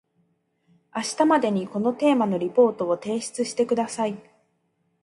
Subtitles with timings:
[0.95, 4.17] 明日までにこのテーマのリポートを提出してください